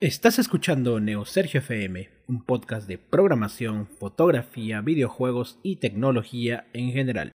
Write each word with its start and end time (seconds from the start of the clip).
Estás 0.00 0.38
escuchando 0.40 0.98
Neo 0.98 1.24
Sergio 1.24 1.60
FM, 1.60 2.08
un 2.26 2.44
podcast 2.44 2.88
de 2.88 2.98
programación, 2.98 3.86
fotografía, 3.86 4.80
videojuegos 4.80 5.60
y 5.62 5.76
tecnología 5.76 6.66
en 6.72 6.90
general. 6.90 7.32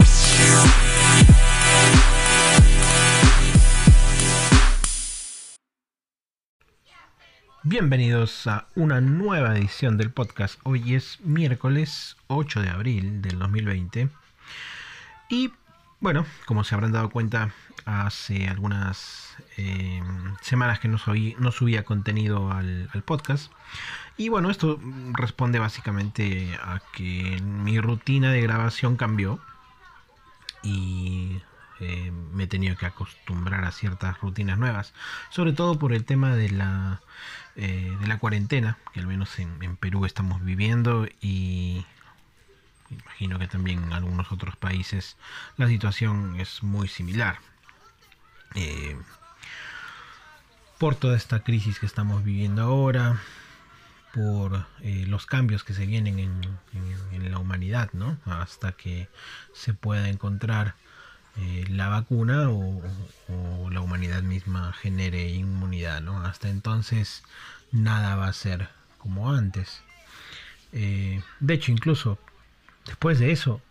Bienvenidos 7.63 8.47
a 8.47 8.69
una 8.75 9.03
nueva 9.03 9.55
edición 9.55 9.99
del 9.99 10.11
podcast. 10.11 10.59
Hoy 10.63 10.95
es 10.95 11.21
miércoles 11.21 12.17
8 12.29 12.63
de 12.63 12.71
abril 12.71 13.21
del 13.21 13.39
2020. 13.39 14.09
Y 15.29 15.53
bueno, 16.01 16.25
como 16.47 16.65
se 16.65 16.75
habrán 16.75 16.93
dado 16.93 17.11
cuenta, 17.11 17.51
hace 17.85 18.49
algunas 18.49 19.37
eh, 19.59 20.03
semanas 20.41 20.81
que 20.81 20.89
no, 20.89 20.97
no 21.39 21.53
subía 21.53 21.85
contenido 21.85 22.51
al, 22.51 22.89
podcast. 23.05 23.53
Y 24.17 24.31
bueno, 24.31 24.51
esto 24.51 24.81
responde 25.13 25.59
básicamente 25.59 26.59
a 26.63 26.81
que 26.95 27.43
mi 27.43 27.79
rutina 27.79 28.33
de 28.33 28.41
grabación 28.41 28.97
cambió. 28.97 29.39
Y 30.63 31.43
eh, 31.81 32.11
me 32.11 32.45
he 32.45 32.47
tenido 32.47 32.77
que 32.77 32.87
acostumbrar 32.87 33.65
a 33.65 33.73
ciertas 33.73 34.21
rutinas 34.21 34.59
nuevas. 34.59 34.93
Sobre 35.31 35.53
todo 35.53 35.79
por 35.79 35.93
el 35.93 36.05
tema 36.05 36.37
de 36.37 36.51
la 36.51 37.01
eh, 37.57 37.97
de 38.01 38.07
la 38.07 38.19
cuarentena, 38.19 38.79
que 38.93 39.01
al 39.01 39.07
menos 39.07 39.39
en, 39.39 39.77
Perú 39.77 40.05
estamos 40.05 40.45
viviendo 40.45 41.07
y 41.21 41.85
imagino 42.91 43.39
que 43.39 43.49
también 43.49 43.85
en 43.85 43.93
algunos 43.93 44.31
otros 44.33 44.57
países 44.57 45.17
la 45.57 45.69
situación 45.69 46.39
es 46.39 46.63
muy 46.63 46.87
similar. 46.89 47.39
Eh, 48.55 48.97
por 50.79 50.95
toda 50.97 51.17
esta 51.17 51.41
crisis 51.41 51.79
que 51.79 51.87
estamos 51.87 52.25
viviendo 52.25 52.63
ahora, 52.63 53.21
por 54.15 54.67
los 54.83 55.27
cambios 55.27 55.63
que 55.63 55.75
se 55.75 55.87
vienen 55.87 56.19
en, 56.19 57.31
la 57.31 57.39
humanidad, 57.39 57.91
¿no? 57.93 58.19
Hasta 58.25 58.73
que 58.73 59.09
se 59.53 59.75
pueda 59.75 60.09
encontrar 60.09 60.75
la 61.69 61.89
vacuna 61.89 62.51
o, 62.51 62.83
la 63.71 63.81
humanidad 63.81 64.23
misma 64.23 64.73
genere 64.73 65.29
inmunidad, 65.29 66.01
¿no? 66.01 66.25
Hasta 66.25 66.49
entonces 66.49 67.23
nada 67.73 68.17
va 68.17 68.27
a 68.27 68.33
ser 68.33 68.69
como 68.99 69.33
antes. 69.33 69.83
Eh, 70.73 71.23
de 71.41 71.55
hecho, 71.55 71.73
incluso 71.73 72.19
después 72.87 73.19
de 73.19 73.33
eso, 73.33 73.63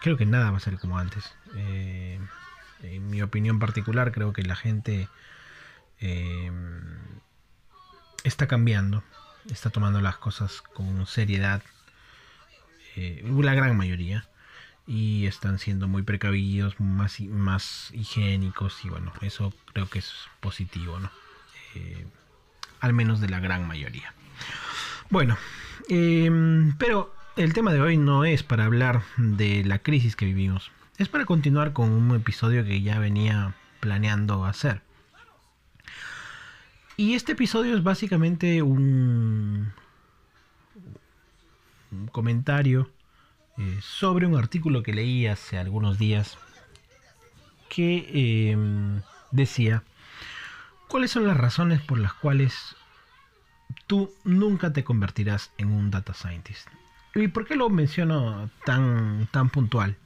creo 0.00 0.16
que 0.16 0.26
nada 0.26 0.50
va 0.50 0.56
a 0.58 0.60
ser 0.60 0.78
como 0.78 0.98
antes. 0.98 1.32
Eh, 1.54 2.20
en 2.82 3.10
mi 3.10 3.22
opinión 3.22 3.58
particular, 3.58 4.12
creo 4.12 4.32
que 4.32 4.42
la 4.42 4.56
gente 4.56 5.08
eh, 6.00 6.50
está 8.24 8.46
cambiando, 8.46 9.02
está 9.50 9.70
tomando 9.70 10.00
las 10.00 10.16
cosas 10.16 10.60
con 10.60 11.06
seriedad, 11.06 11.62
la 12.96 13.54
gran 13.54 13.76
mayoría, 13.76 14.26
y 14.88 15.26
están 15.26 15.58
siendo 15.58 15.86
muy 15.86 16.02
precavidos, 16.02 16.80
más, 16.80 17.20
más 17.20 17.90
higiénicos, 17.92 18.84
y 18.84 18.88
bueno, 18.88 19.12
eso 19.20 19.52
creo 19.72 19.88
que 19.88 19.98
es 19.98 20.12
positivo, 20.40 20.98
¿no? 20.98 21.10
al 22.80 22.92
menos 22.92 23.20
de 23.20 23.28
la 23.28 23.38
gran 23.38 23.68
mayoría. 23.68 24.14
Bueno, 25.10 25.36
em, 25.88 26.74
pero 26.78 27.14
el 27.36 27.52
tema 27.52 27.72
de 27.72 27.80
hoy 27.80 27.96
no 27.96 28.24
es 28.24 28.42
para 28.42 28.64
hablar 28.64 29.02
de 29.16 29.64
la 29.64 29.78
crisis 29.80 30.16
que 30.16 30.24
vivimos, 30.24 30.70
es 30.96 31.08
para 31.08 31.24
continuar 31.24 31.72
con 31.72 31.90
un 31.90 32.16
episodio 32.16 32.64
que 32.64 32.82
ya 32.82 32.98
venía 32.98 33.54
planeando 33.80 34.44
hacer. 34.44 34.82
Y 36.96 37.14
este 37.14 37.32
episodio 37.32 37.76
es 37.76 37.84
básicamente 37.84 38.60
un, 38.62 39.72
comentario 42.10 42.90
eh, 43.58 43.78
sobre 43.82 44.26
un 44.26 44.36
artículo 44.36 44.82
que 44.82 44.94
leí 44.94 45.26
hace 45.26 45.58
algunos 45.58 45.98
días 45.98 46.38
que 47.68 48.50
em, 48.52 49.02
decía 49.30 49.82
¿Cuáles 50.88 51.10
son 51.10 51.26
las 51.26 51.36
razones 51.36 51.82
por 51.82 51.98
las 51.98 52.14
cuales 52.14 52.74
tú 53.86 54.10
nunca 54.24 54.72
te 54.72 54.84
convertirás 54.84 55.52
en 55.58 55.70
un 55.70 55.90
data 55.90 56.14
scientist? 56.14 56.66
¿Y 57.14 57.28
por 57.28 57.46
qué 57.46 57.56
lo 57.56 57.68
menciono 57.68 58.48
tan, 58.64 59.28
tan 59.30 59.50
puntual? 59.50 59.96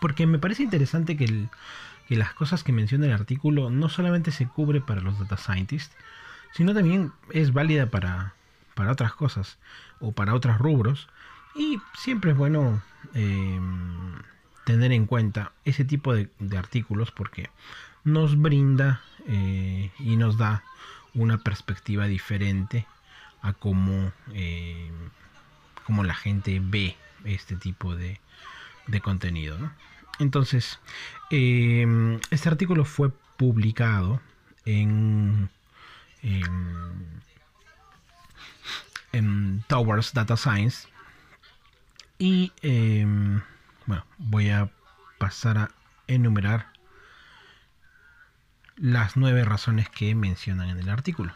Porque 0.00 0.26
me 0.26 0.38
parece 0.38 0.62
interesante 0.62 1.18
que, 1.18 1.48
las 2.08 2.32
cosas 2.32 2.64
que 2.64 2.72
menciona 2.72 3.04
el 3.06 3.12
artículo 3.12 3.68
no 3.68 3.90
solamente 3.90 4.30
se 4.30 4.48
cubre 4.48 4.80
para 4.80 5.02
los 5.02 5.18
data 5.18 5.36
scientists, 5.36 5.94
sino 6.52 6.72
también 6.72 7.12
es 7.30 7.52
válida 7.52 7.90
para, 7.90 8.32
para 8.74 8.90
otras 8.90 9.12
cosas 9.12 9.58
o 10.00 10.12
para 10.12 10.34
otros 10.34 10.56
rubros. 10.56 11.08
Y 11.54 11.80
siempre 11.96 12.32
es 12.32 12.36
bueno 12.36 12.82
eh, 13.14 13.60
tener 14.64 14.92
en 14.92 15.06
cuenta 15.06 15.52
ese 15.64 15.84
tipo 15.84 16.14
de 16.14 16.58
artículos 16.58 17.10
porque 17.10 17.50
nos 18.04 18.40
brinda 18.40 19.00
eh, 19.26 19.90
y 19.98 20.16
nos 20.16 20.36
da 20.36 20.62
una 21.14 21.38
perspectiva 21.38 22.06
diferente 22.06 22.86
a 23.40 23.52
cómo, 23.54 24.12
eh, 24.32 24.90
la 25.88 26.14
gente 26.14 26.60
ve 26.62 26.96
este 27.24 27.56
tipo 27.56 27.96
de, 27.96 28.20
contenido. 29.02 29.58
Entonces, 30.18 30.78
eh, 31.30 32.20
este 32.30 32.48
artículo 32.48 32.84
fue 32.84 33.10
publicado 33.36 34.20
en, 34.64 35.50
en 39.12 39.64
Towers 39.66 40.12
Data 40.12 40.36
Science 40.36 40.88
y 42.18 42.52
bueno, 43.86 44.04
voy 44.18 44.50
a 44.50 44.70
pasar 45.18 45.58
a 45.58 45.70
enumerar 46.06 46.72
las 48.76 49.16
nueve 49.16 49.44
razones 49.44 49.88
que 49.88 50.14
mencionan 50.14 50.68
en 50.68 50.78
el 50.78 50.88
artículo. 50.88 51.32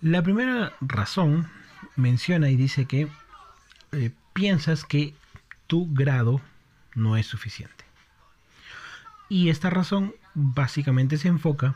La 0.00 0.22
primera 0.22 0.72
razón 0.80 1.50
menciona 1.96 2.50
y 2.50 2.56
dice 2.56 2.86
que 2.86 3.08
eh, 3.92 4.10
piensas 4.32 4.84
que 4.84 5.14
tu 5.66 5.92
grado 5.92 6.40
no 6.94 7.16
es 7.16 7.26
suficiente. 7.26 7.84
Y 9.28 9.50
esta 9.50 9.70
razón 9.70 10.14
básicamente 10.34 11.18
se 11.18 11.28
enfoca 11.28 11.74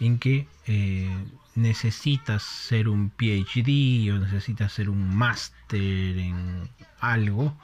en 0.00 0.18
que 0.18 0.46
eh, 0.66 1.26
necesitas 1.54 2.42
ser 2.42 2.88
un 2.88 3.10
PhD 3.10 4.12
o 4.12 4.18
necesitas 4.18 4.72
ser 4.72 4.88
un 4.88 5.16
máster 5.16 6.18
en 6.18 6.68
algo 7.00 7.56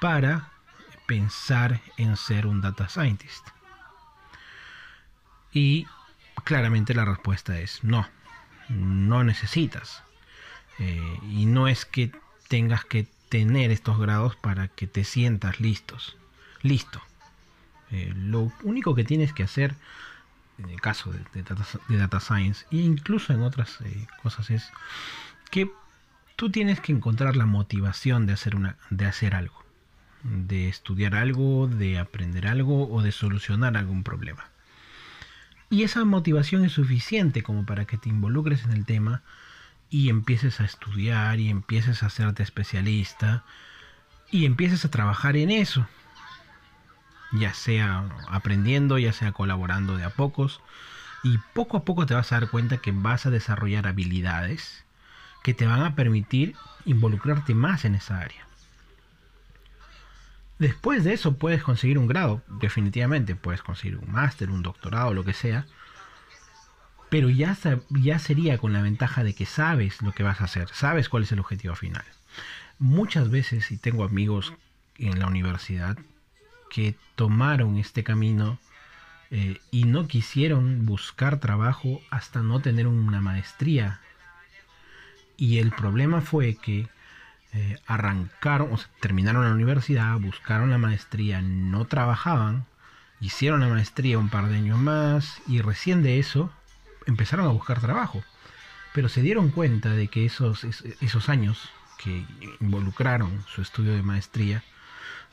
para 0.00 0.50
pensar 1.06 1.80
en 1.96 2.16
ser 2.16 2.46
un 2.46 2.60
data 2.60 2.88
scientist. 2.88 3.46
Y 5.52 5.86
claramente 6.44 6.94
la 6.94 7.04
respuesta 7.04 7.58
es 7.58 7.84
no, 7.84 8.08
no 8.68 9.24
necesitas. 9.24 10.02
Eh, 10.78 11.18
y 11.30 11.46
no 11.46 11.68
es 11.68 11.84
que 11.84 12.10
tengas 12.48 12.84
que 12.84 13.06
tener 13.28 13.70
estos 13.70 13.98
grados 13.98 14.36
para 14.36 14.68
que 14.68 14.86
te 14.86 15.04
sientas 15.04 15.60
listos. 15.60 16.16
Listo. 16.62 17.00
Eh, 17.90 18.12
lo 18.16 18.52
único 18.62 18.94
que 18.94 19.04
tienes 19.04 19.32
que 19.32 19.44
hacer 19.44 19.74
en 20.58 20.70
el 20.70 20.80
caso 20.80 21.12
de, 21.12 21.42
data, 21.96 22.20
science 22.20 22.66
e 22.70 22.76
incluso 22.76 23.32
en 23.32 23.42
otras 23.42 23.80
eh, 23.84 24.06
cosas 24.22 24.50
es 24.50 24.70
que 25.50 25.70
tú 26.36 26.50
tienes 26.50 26.80
que 26.80 26.92
encontrar 26.92 27.36
la 27.36 27.46
motivación 27.46 28.26
de 28.26 28.32
hacer, 28.32 28.56
una, 28.56 28.76
de 28.90 29.06
hacer 29.06 29.34
algo, 29.34 29.64
de 30.22 30.68
estudiar 30.68 31.14
algo, 31.14 31.68
de 31.68 31.98
aprender 31.98 32.46
algo 32.46 32.88
o 32.88 33.02
de 33.02 33.12
solucionar 33.12 33.76
algún 33.76 34.02
problema. 34.02 34.44
Y 35.70 35.82
esa 35.82 36.04
motivación 36.04 36.64
es 36.64 36.72
suficiente 36.72 37.42
como 37.42 37.66
para 37.66 37.84
que 37.84 37.98
te 37.98 38.08
involucres 38.08 38.64
en 38.64 38.72
el 38.72 38.84
tema 38.84 39.22
y 39.90 40.08
empieces 40.08 40.60
a 40.60 40.64
estudiar 40.64 41.40
y 41.40 41.48
empieces 41.48 42.02
a 42.02 42.06
hacerte 42.06 42.42
especialista 42.42 43.44
y 44.30 44.44
empieces 44.46 44.84
a 44.84 44.90
trabajar 44.90 45.36
en 45.36 45.50
eso. 45.50 45.86
Ya 47.38 47.52
sea 47.54 48.04
aprendiendo, 48.28 48.98
ya 48.98 49.12
sea 49.12 49.32
colaborando 49.32 49.96
de 49.96 50.04
a 50.04 50.10
pocos. 50.10 50.60
Y 51.22 51.38
poco 51.54 51.76
a 51.76 51.84
poco 51.84 52.06
te 52.06 52.14
vas 52.14 52.32
a 52.32 52.40
dar 52.40 52.50
cuenta 52.50 52.78
que 52.78 52.92
vas 52.92 53.26
a 53.26 53.30
desarrollar 53.30 53.86
habilidades 53.86 54.84
que 55.42 55.54
te 55.54 55.66
van 55.66 55.82
a 55.82 55.94
permitir 55.94 56.54
involucrarte 56.86 57.54
más 57.54 57.84
en 57.84 57.94
esa 57.94 58.18
área. 58.18 58.46
Después 60.58 61.04
de 61.04 61.12
eso 61.12 61.36
puedes 61.36 61.62
conseguir 61.62 61.98
un 61.98 62.06
grado, 62.06 62.42
definitivamente, 62.60 63.34
puedes 63.34 63.62
conseguir 63.62 63.98
un 63.98 64.10
máster, 64.10 64.50
un 64.50 64.62
doctorado, 64.62 65.12
lo 65.12 65.24
que 65.24 65.32
sea. 65.32 65.66
Pero 67.10 67.28
ya, 67.28 67.56
ya 67.90 68.18
sería 68.18 68.58
con 68.58 68.72
la 68.72 68.80
ventaja 68.80 69.24
de 69.24 69.34
que 69.34 69.46
sabes 69.46 70.00
lo 70.00 70.12
que 70.12 70.22
vas 70.22 70.40
a 70.40 70.44
hacer, 70.44 70.68
sabes 70.72 71.08
cuál 71.08 71.24
es 71.24 71.32
el 71.32 71.40
objetivo 71.40 71.74
final. 71.74 72.04
Muchas 72.78 73.30
veces, 73.30 73.70
y 73.70 73.76
tengo 73.76 74.04
amigos 74.04 74.54
en 74.98 75.18
la 75.18 75.26
universidad 75.26 75.98
que 76.70 76.94
tomaron 77.14 77.76
este 77.76 78.04
camino 78.04 78.58
eh, 79.30 79.60
y 79.70 79.84
no 79.84 80.06
quisieron 80.06 80.86
buscar 80.86 81.40
trabajo 81.40 82.00
hasta 82.10 82.40
no 82.40 82.60
tener 82.60 82.86
una 82.86 83.20
maestría. 83.20 84.00
Y 85.36 85.58
el 85.58 85.72
problema 85.72 86.20
fue 86.20 86.54
que 86.54 86.88
eh, 87.52 87.78
arrancaron, 87.86 88.72
o 88.72 88.76
sea, 88.76 88.88
terminaron 89.00 89.44
la 89.44 89.52
universidad, 89.52 90.18
buscaron 90.18 90.70
la 90.70 90.78
maestría, 90.78 91.40
no 91.42 91.84
trabajaban, 91.84 92.66
hicieron 93.20 93.60
la 93.60 93.68
maestría 93.68 94.18
un 94.18 94.28
par 94.28 94.48
de 94.48 94.56
años 94.56 94.78
más 94.78 95.40
y 95.46 95.60
recién 95.60 96.02
de 96.02 96.18
eso 96.18 96.52
empezaron 97.06 97.46
a 97.46 97.50
buscar 97.50 97.80
trabajo. 97.80 98.22
Pero 98.92 99.08
se 99.08 99.22
dieron 99.22 99.50
cuenta 99.50 99.90
de 99.90 100.08
que 100.08 100.24
esos, 100.24 100.64
esos 100.64 101.28
años 101.28 101.70
que 101.98 102.24
involucraron 102.60 103.44
su 103.48 103.62
estudio 103.62 103.94
de 103.94 104.02
maestría, 104.02 104.62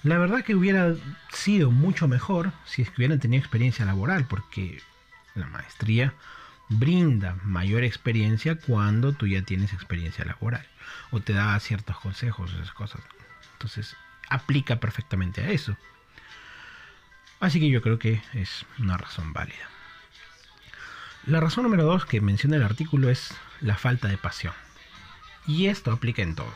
la 0.04 0.18
verdad 0.18 0.44
que 0.44 0.56
hubiera 0.56 0.96
sido 1.32 1.72
mucho 1.72 2.08
mejor 2.08 2.52
si 2.66 2.82
es 2.82 2.90
que 2.90 2.96
hubieran 2.98 3.20
tenido 3.20 3.40
experiencia 3.40 3.86
laboral, 3.86 4.26
porque 4.26 4.82
la 5.36 5.48
maestría 5.48 6.14
brinda 6.70 7.38
mayor 7.44 7.84
experiencia 7.84 8.56
cuando 8.56 9.14
tú 9.14 9.28
ya 9.28 9.42
tienes 9.42 9.74
experiencia 9.74 10.26
laboral 10.26 10.66
o 11.12 11.20
te 11.20 11.34
da 11.34 11.60
ciertos 11.60 12.00
consejos, 12.00 12.54
esas 12.54 12.72
cosas. 12.72 13.02
Entonces, 13.54 13.96
aplica 14.30 14.80
perfectamente 14.80 15.42
a 15.42 15.52
eso. 15.52 15.78
Así 17.40 17.60
que 17.60 17.70
yo 17.70 17.82
creo 17.82 18.00
que 18.00 18.22
es 18.34 18.66
una 18.80 18.98
razón 18.98 19.34
válida. 19.34 19.70
La 21.26 21.40
razón 21.40 21.64
número 21.64 21.84
dos 21.84 22.06
que 22.06 22.22
menciona 22.22 22.56
el 22.56 22.64
artículo 22.64 23.10
es 23.10 23.36
la 23.60 23.76
falta 23.76 24.08
de 24.08 24.18
pasión. 24.18 24.54
Y 25.46 25.68
esto 25.68 25.92
aplica 25.92 26.22
en 26.22 26.36
todo. 26.36 26.54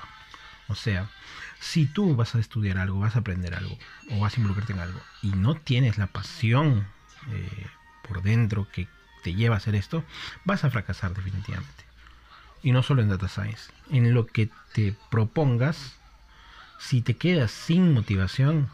O 0.67 0.75
sea, 0.75 1.09
si 1.59 1.85
tú 1.85 2.15
vas 2.15 2.35
a 2.35 2.39
estudiar 2.39 2.77
algo, 2.77 2.99
vas 2.99 3.15
a 3.15 3.19
aprender 3.19 3.53
algo, 3.53 3.77
o 4.11 4.19
vas 4.19 4.35
a 4.35 4.37
involucrarte 4.37 4.73
en 4.73 4.79
algo, 4.79 4.99
y 5.21 5.29
no 5.29 5.55
tienes 5.55 5.97
la 5.97 6.07
pasión 6.07 6.87
eh, 7.31 7.67
por 8.07 8.21
dentro 8.21 8.67
que 8.71 8.87
te 9.23 9.33
lleva 9.33 9.55
a 9.55 9.57
hacer 9.57 9.75
esto, 9.75 10.03
vas 10.43 10.63
a 10.63 10.69
fracasar 10.69 11.13
definitivamente. 11.15 11.83
Y 12.61 12.71
no 12.71 12.83
solo 12.83 13.01
en 13.01 13.09
data 13.09 13.27
science. 13.27 13.71
En 13.89 14.13
lo 14.13 14.27
que 14.27 14.49
te 14.73 14.95
propongas, 15.09 15.95
si 16.79 17.01
te 17.01 17.17
quedas 17.17 17.51
sin 17.51 17.93
motivación 17.93 18.69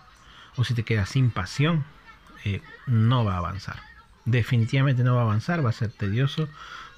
o 0.55 0.63
si 0.63 0.73
te 0.73 0.83
quedas 0.83 1.09
sin 1.09 1.31
pasión, 1.31 1.85
eh, 2.43 2.61
no 2.87 3.23
va 3.23 3.35
a 3.35 3.37
avanzar. 3.37 3.81
Definitivamente 4.25 5.03
no 5.03 5.15
va 5.15 5.21
a 5.21 5.25
avanzar, 5.25 5.65
va 5.65 5.69
a 5.69 5.73
ser 5.73 5.91
tedioso, 5.91 6.49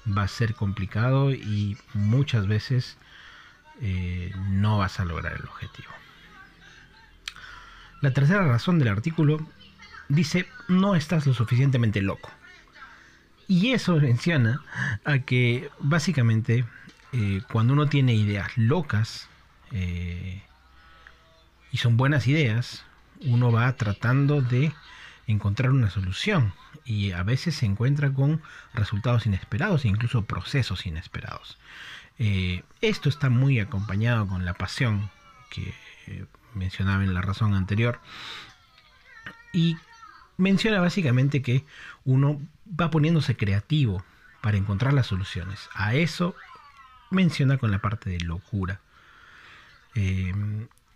va 0.06 0.22
a 0.22 0.28
ser 0.28 0.54
complicado 0.54 1.32
y 1.32 1.78
muchas 1.94 2.46
veces 2.46 2.96
eh, 3.86 4.32
no 4.48 4.78
vas 4.78 4.98
a 4.98 5.04
lograr 5.04 5.34
el 5.34 5.46
objetivo. 5.46 5.90
La 8.00 8.12
tercera 8.12 8.46
razón 8.46 8.78
del 8.78 8.88
artículo 8.88 9.46
dice 10.08 10.48
no 10.68 10.94
estás 10.94 11.26
lo 11.26 11.34
suficientemente 11.34 12.00
loco. 12.00 12.30
Y 13.46 13.72
eso 13.72 13.96
menciona 13.96 14.62
a 15.04 15.18
que 15.18 15.68
básicamente 15.80 16.64
eh, 17.12 17.42
cuando 17.52 17.74
uno 17.74 17.86
tiene 17.86 18.14
ideas 18.14 18.56
locas 18.56 19.28
eh, 19.70 20.40
y 21.70 21.76
son 21.76 21.98
buenas 21.98 22.26
ideas, 22.26 22.86
uno 23.20 23.52
va 23.52 23.70
tratando 23.76 24.40
de 24.40 24.72
encontrar 25.26 25.72
una 25.72 25.90
solución 25.90 26.54
y 26.86 27.12
a 27.12 27.22
veces 27.22 27.54
se 27.54 27.66
encuentra 27.66 28.10
con 28.10 28.40
resultados 28.72 29.26
inesperados 29.26 29.84
e 29.84 29.88
incluso 29.88 30.24
procesos 30.24 30.86
inesperados. 30.86 31.58
Eh, 32.18 32.62
esto 32.80 33.08
está 33.08 33.30
muy 33.30 33.58
acompañado 33.60 34.26
con 34.26 34.44
la 34.44 34.54
pasión 34.54 35.10
que 35.50 35.74
mencionaba 36.54 37.02
en 37.02 37.14
la 37.14 37.22
razón 37.22 37.54
anterior 37.54 38.00
y 39.52 39.76
menciona 40.36 40.80
básicamente 40.80 41.42
que 41.42 41.64
uno 42.04 42.40
va 42.68 42.90
poniéndose 42.90 43.36
creativo 43.36 44.04
para 44.40 44.56
encontrar 44.56 44.92
las 44.92 45.06
soluciones. 45.06 45.68
A 45.74 45.94
eso 45.94 46.34
menciona 47.10 47.56
con 47.58 47.70
la 47.70 47.78
parte 47.78 48.10
de 48.10 48.20
locura. 48.20 48.80
Eh, 49.94 50.34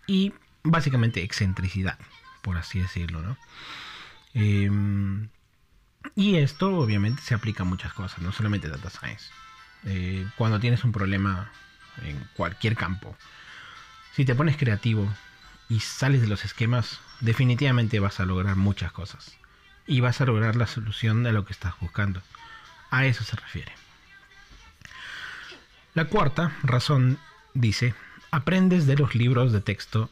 y 0.06 0.32
básicamente 0.64 1.22
excentricidad, 1.22 1.98
por 2.42 2.56
así 2.56 2.80
decirlo, 2.80 3.22
¿no? 3.22 3.36
Eh, 4.34 4.70
y 6.14 6.36
esto 6.36 6.76
obviamente 6.76 7.22
se 7.22 7.34
aplica 7.34 7.62
a 7.62 7.66
muchas 7.66 7.92
cosas, 7.92 8.20
no 8.20 8.32
solamente 8.32 8.68
data 8.68 8.90
science. 8.90 9.30
Eh, 9.84 10.26
cuando 10.36 10.60
tienes 10.60 10.84
un 10.84 10.92
problema 10.92 11.50
en 12.02 12.18
cualquier 12.34 12.76
campo, 12.76 13.16
si 14.14 14.24
te 14.24 14.34
pones 14.34 14.56
creativo 14.56 15.08
y 15.68 15.80
sales 15.80 16.20
de 16.20 16.28
los 16.28 16.44
esquemas, 16.44 17.00
definitivamente 17.20 18.00
vas 18.00 18.20
a 18.20 18.26
lograr 18.26 18.56
muchas 18.56 18.92
cosas. 18.92 19.36
Y 19.86 20.00
vas 20.00 20.20
a 20.20 20.26
lograr 20.26 20.56
la 20.56 20.66
solución 20.66 21.22
de 21.22 21.32
lo 21.32 21.44
que 21.44 21.52
estás 21.52 21.74
buscando. 21.80 22.22
A 22.90 23.06
eso 23.06 23.24
se 23.24 23.36
refiere. 23.36 23.72
La 25.94 26.06
cuarta 26.06 26.52
razón 26.62 27.18
dice, 27.54 27.94
aprendes 28.30 28.86
de 28.86 28.96
los 28.96 29.14
libros 29.14 29.52
de 29.52 29.60
texto 29.60 30.10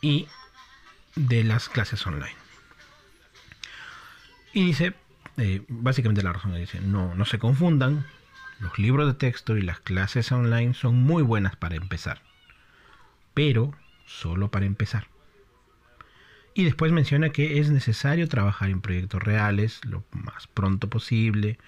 y 0.00 0.28
de 1.16 1.44
las 1.44 1.68
clases 1.68 2.06
online. 2.06 2.36
Y 4.52 4.66
dice, 4.66 4.94
eh, 5.38 5.62
básicamente 5.68 6.22
la 6.22 6.32
razón 6.32 6.54
dice, 6.54 6.80
no, 6.80 7.14
no 7.14 7.24
se 7.24 7.38
confundan, 7.38 8.06
los 8.62 8.78
libros 8.78 9.08
de 9.08 9.14
texto 9.14 9.56
y 9.56 9.62
las 9.62 9.80
clases 9.80 10.30
online 10.30 10.72
son 10.72 10.94
muy 10.94 11.24
buenas 11.24 11.56
para 11.56 11.74
empezar, 11.74 12.22
pero 13.34 13.74
solo 14.06 14.52
para 14.52 14.66
empezar. 14.66 15.08
Y 16.54 16.64
después 16.64 16.92
menciona 16.92 17.30
que 17.30 17.58
es 17.58 17.70
necesario 17.70 18.28
trabajar 18.28 18.70
en 18.70 18.80
proyectos 18.80 19.20
reales 19.20 19.80
lo 19.84 20.04
más 20.12 20.46
pronto 20.46 20.88
posible, 20.88 21.58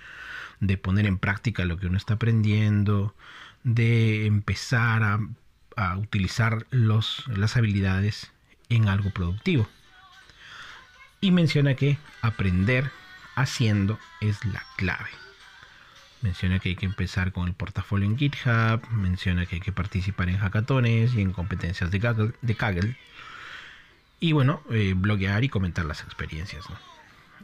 de 0.60 0.78
poner 0.78 1.06
en 1.06 1.18
práctica 1.18 1.64
lo 1.64 1.78
que 1.78 1.86
uno 1.86 1.96
está 1.96 2.14
aprendiendo, 2.14 3.14
de 3.64 4.26
empezar 4.26 5.02
a, 5.02 5.18
utilizar 5.96 6.66
las 6.70 7.56
habilidades 7.56 8.30
en 8.68 8.88
algo 8.88 9.10
productivo. 9.10 9.68
Y 11.20 11.32
menciona 11.32 11.74
que 11.74 11.98
aprender 12.22 12.92
haciendo 13.34 13.98
es 14.20 14.44
la 14.44 14.62
clave. 14.76 15.10
Menciona 16.24 16.58
que 16.58 16.70
hay 16.70 16.74
que 16.74 16.86
empezar 16.86 17.32
con 17.32 17.48
el 17.48 17.52
portafolio 17.52 18.08
en 18.08 18.16
GitHub, 18.16 18.80
menciona 18.90 19.44
que 19.44 19.56
hay 19.56 19.60
que 19.60 19.72
participar 19.72 20.30
en 20.30 20.38
hackatones 20.38 21.14
y 21.14 21.20
en 21.20 21.34
competencias 21.34 21.90
de 21.90 22.00
Kaggle. 22.56 22.96
Y 24.20 24.32
bueno, 24.32 24.62
eh, 24.70 24.94
bloguear 24.96 25.44
y 25.44 25.50
comentar 25.50 25.84
las 25.84 26.00
experiencias. 26.00 26.64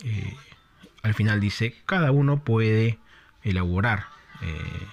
Eh, 0.02 0.34
al 1.02 1.12
final 1.12 1.40
dice, 1.40 1.76
cada 1.84 2.10
uno 2.10 2.42
puede 2.42 2.99
elaborar, 3.42 4.06
eh, 4.40 4.87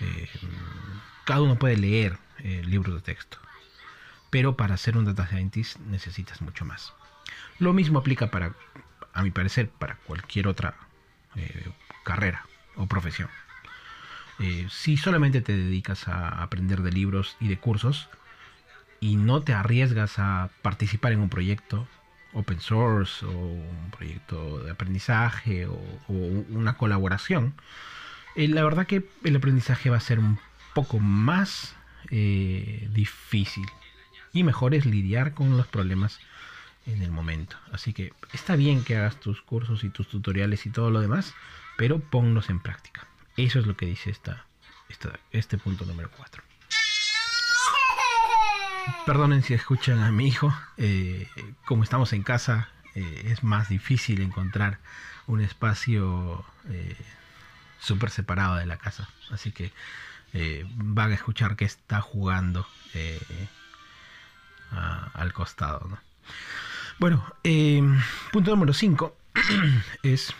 eh, 0.00 0.28
cada 1.24 1.40
uno 1.40 1.58
puede 1.58 1.78
leer 1.78 2.18
libros 2.42 2.94
de 2.96 3.00
texto, 3.00 3.38
pero 4.28 4.54
para 4.58 4.76
ser 4.76 4.98
un 4.98 5.06
data 5.06 5.26
scientist 5.26 5.78
necesitas 5.78 6.42
mucho 6.42 6.66
más. 6.66 6.92
Lo 7.58 7.72
mismo 7.72 8.00
aplica 8.00 8.30
para, 8.30 8.54
a 9.14 9.22
mi 9.22 9.30
parecer, 9.30 9.70
para 9.70 9.96
cualquier 9.96 10.46
otra 10.46 10.76
carrera 12.04 12.44
o 12.76 12.86
profesión. 12.86 13.28
si 14.70 14.96
solamente 14.96 15.40
te 15.40 15.56
dedicas 15.56 16.08
a 16.08 16.42
aprender 16.42 16.82
de 16.82 16.92
libros 16.92 17.36
y 17.40 17.48
de 17.48 17.58
cursos 17.58 18.08
y 19.00 19.16
no 19.16 19.42
te 19.42 19.52
arriesgas 19.52 20.18
a 20.18 20.50
participar 20.62 21.12
en 21.12 21.20
un 21.20 21.28
proyecto, 21.28 21.86
open 22.36 22.60
source 22.60 23.24
o 23.24 23.30
un 23.30 23.90
proyecto 23.90 24.60
de 24.60 24.70
aprendizaje 24.70 25.66
o, 25.66 25.78
una 26.08 26.76
colaboración, 26.76 27.54
eh, 28.34 28.48
la 28.48 28.62
verdad 28.62 28.86
que 28.86 29.08
el 29.24 29.36
aprendizaje 29.36 29.90
va 29.90 29.96
a 29.96 30.00
ser 30.00 30.18
un 30.18 30.38
poco 30.74 30.98
más 30.98 31.74
eh, 32.10 32.88
difícil 32.92 33.66
y 34.32 34.44
mejor 34.44 34.74
es 34.74 34.84
lidiar 34.84 35.32
con 35.32 35.56
los 35.56 35.66
problemas 35.66 36.20
en 36.86 37.02
el 37.02 37.10
momento. 37.10 37.56
Así 37.72 37.92
que 37.92 38.12
está 38.32 38.56
bien 38.56 38.84
que 38.84 38.96
hagas 38.96 39.20
tus 39.20 39.42
cursos 39.42 39.84
y 39.84 39.90
tus 39.90 40.08
tutoriales 40.08 40.66
y 40.66 40.70
todo 40.70 40.90
lo 40.90 41.00
demás, 41.00 41.34
pero 41.76 41.98
ponlos 41.98 42.48
en 42.48 42.60
práctica. 42.60 43.06
Eso 43.36 43.58
es 43.58 43.66
lo 43.66 43.76
que 43.76 43.86
dice 43.86 44.16
este 45.32 45.58
punto 45.58 45.84
número 45.84 46.10
4. 46.16 46.42
Perdonen 49.04 49.42
si 49.42 49.54
escuchan 49.54 49.98
a 49.98 50.10
mi 50.10 50.28
hijo. 50.28 50.54
Eh, 50.76 51.28
como 51.64 51.82
estamos 51.82 52.12
en 52.12 52.22
casa, 52.22 52.68
eh, 52.94 53.22
es 53.26 53.42
más 53.42 53.68
difícil 53.68 54.20
encontrar 54.22 54.78
un 55.26 55.40
espacio 55.40 56.44
eh, 56.68 56.96
súper 57.80 58.10
separado 58.10 58.56
de 58.56 58.66
la 58.66 58.78
casa. 58.78 59.08
Así 59.30 59.52
que 59.52 59.72
van 60.74 61.12
a 61.12 61.14
escuchar 61.14 61.56
que 61.56 61.64
está 61.64 62.02
jugando 62.02 62.66
al 64.70 65.32
costado. 65.32 65.98
Bueno, 66.98 67.24
punto 68.32 68.50
número 68.50 68.72
5 68.72 69.16
es 70.02 70.34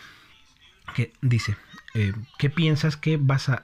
que 0.95 1.13
dice, 1.21 1.55
¿qué 2.37 2.49
piensas 2.49 2.97
que 2.97 3.17
vas 3.17 3.49
a 3.49 3.63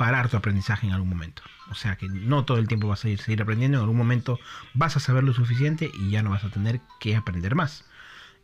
parar 0.00 0.30
tu 0.30 0.38
aprendizaje 0.38 0.86
en 0.86 0.94
algún 0.94 1.10
momento. 1.10 1.42
O 1.70 1.74
sea 1.74 1.96
que 1.96 2.08
no 2.08 2.46
todo 2.46 2.56
el 2.56 2.68
tiempo 2.68 2.88
vas 2.88 3.04
a 3.04 3.10
ir, 3.10 3.20
seguir 3.20 3.42
aprendiendo, 3.42 3.76
en 3.76 3.82
algún 3.82 3.98
momento 3.98 4.40
vas 4.72 4.96
a 4.96 5.00
saber 5.00 5.24
lo 5.24 5.34
suficiente 5.34 5.90
y 5.92 6.08
ya 6.08 6.22
no 6.22 6.30
vas 6.30 6.42
a 6.42 6.48
tener 6.48 6.80
que 6.98 7.16
aprender 7.16 7.54
más. 7.54 7.84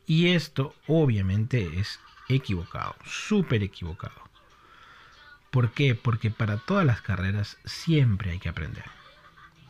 Y 0.07 0.29
esto 0.29 0.75
obviamente 0.87 1.81
es 1.81 1.99
equivocado, 2.29 2.95
súper 3.07 3.63
equivocado. 3.63 4.21
¿Por 5.51 5.71
qué? 5.71 5.95
Porque 5.95 6.31
para 6.31 6.59
todas 6.59 6.85
las 6.85 7.01
carreras 7.01 7.57
siempre 7.65 8.33
hay 8.33 8.39
que 8.39 8.51
aprender. 8.51 8.85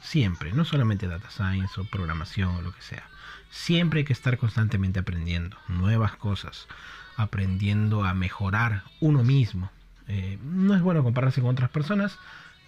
Siempre, 0.06 0.52
no 0.52 0.64
solamente 0.64 1.08
data 1.08 1.30
science 1.30 1.80
o 1.80 1.84
programación 1.84 2.54
o 2.54 2.62
lo 2.62 2.72
que 2.72 2.80
sea. 2.80 3.02
Siempre 3.50 3.98
hay 3.98 4.04
que 4.04 4.12
estar 4.12 4.38
constantemente 4.38 5.00
aprendiendo 5.00 5.56
nuevas 5.66 6.14
cosas, 6.14 6.68
aprendiendo 7.16 8.04
a 8.04 8.14
mejorar 8.14 8.84
uno 9.00 9.24
mismo. 9.24 9.68
Eh, 10.06 10.38
no 10.44 10.76
es 10.76 10.82
bueno 10.82 11.02
compararse 11.02 11.40
con 11.40 11.50
otras 11.50 11.70
personas, 11.70 12.20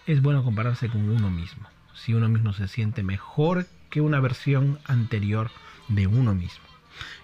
es 0.06 0.20
bueno 0.20 0.42
compararse 0.42 0.88
con 0.88 1.08
uno 1.08 1.30
mismo. 1.30 1.68
Si 1.94 2.12
uno 2.12 2.28
mismo 2.28 2.52
se 2.54 2.66
siente 2.66 3.04
mejor 3.04 3.68
que 3.88 4.00
una 4.00 4.18
versión 4.18 4.80
anterior 4.84 5.52
de 5.86 6.08
uno 6.08 6.34
mismo. 6.34 6.64